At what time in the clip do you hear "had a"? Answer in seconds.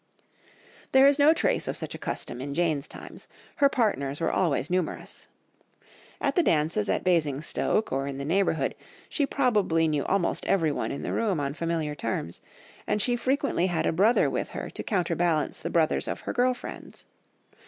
13.67-13.91